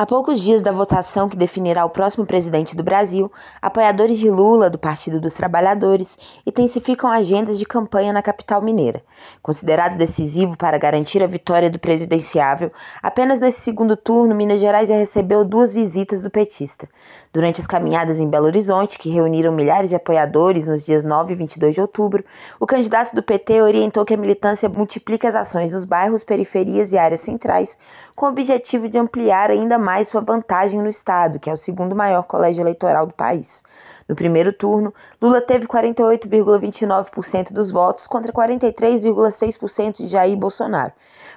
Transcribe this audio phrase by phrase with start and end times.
[0.00, 3.28] A poucos dias da votação que definirá o próximo presidente do Brasil,
[3.60, 9.02] apoiadores de Lula, do Partido dos Trabalhadores, intensificam agendas de campanha na capital mineira.
[9.42, 12.70] Considerado decisivo para garantir a vitória do presidenciável,
[13.02, 16.88] apenas nesse segundo turno, Minas Gerais já recebeu duas visitas do petista.
[17.32, 21.36] Durante as caminhadas em Belo Horizonte, que reuniram milhares de apoiadores nos dias 9 e
[21.36, 22.24] 22 de outubro,
[22.60, 26.98] o candidato do PT orientou que a militância multiplique as ações nos bairros, periferias e
[26.98, 27.76] áreas centrais,
[28.14, 31.56] com o objetivo de ampliar ainda mais mais sua vantagem no estado, que é o
[31.56, 33.64] segundo maior colégio eleitoral do país.
[34.06, 40.92] No primeiro turno, Lula teve 48,29% dos votos contra 43,6% de Jair Bolsonaro.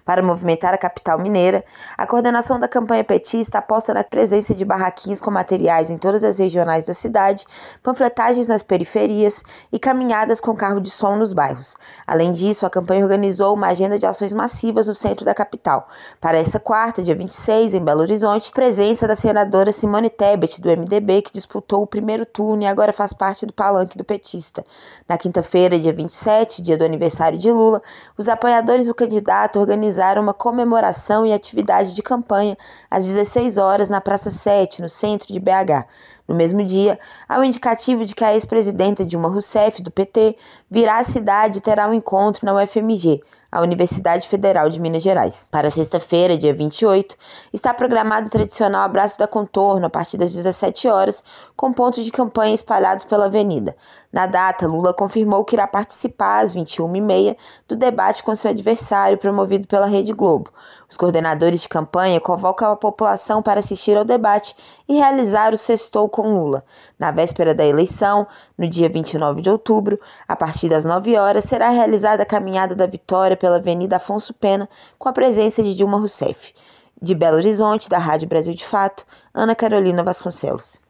[0.05, 1.65] Para movimentar a capital mineira,
[1.97, 6.39] a coordenação da campanha petista aposta na presença de barraquinhos com materiais em todas as
[6.39, 7.45] regionais da cidade,
[7.83, 11.75] panfletagens nas periferias e caminhadas com carro de som nos bairros.
[12.07, 15.89] Além disso, a campanha organizou uma agenda de ações massivas no centro da capital.
[16.21, 21.21] Para essa quarta, dia 26, em Belo Horizonte, presença da senadora Simone Tebet, do MDB,
[21.21, 24.63] que disputou o primeiro turno e agora faz parte do palanque do petista.
[25.05, 27.81] Na quinta-feira, dia 27, dia do aniversário de Lula,
[28.17, 32.55] os apoiadores do candidato organizaram uma comemoração e atividade de campanha
[32.89, 35.85] às 16 horas na Praça 7, no centro de BH.
[36.31, 40.37] No mesmo dia, há o um indicativo de que a ex-presidenta Dilma Rousseff, do PT,
[40.69, 45.49] virá à cidade e terá um encontro na UFMG, a Universidade Federal de Minas Gerais.
[45.51, 47.17] Para sexta-feira, dia 28,
[47.51, 51.21] está programado o tradicional Abraço da Contorno a partir das 17 horas,
[51.57, 53.75] com pontos de campanha espalhados pela avenida.
[54.11, 57.35] Na data, Lula confirmou que irá participar às 21h30
[57.67, 60.49] do debate com seu adversário promovido pela Rede Globo.
[60.89, 64.55] Os coordenadores de campanha convocam a população para assistir ao debate
[64.87, 66.63] e realizar o sextou com Lula.
[66.99, 68.27] Na véspera da eleição,
[68.57, 72.85] no dia 29 de outubro, a partir das 9 horas, será realizada a caminhada da
[72.85, 74.67] vitória pela Avenida Afonso Pena,
[74.99, 76.53] com a presença de Dilma Rousseff.
[77.01, 80.81] De Belo Horizonte, da Rádio Brasil de Fato, Ana Carolina Vasconcelos.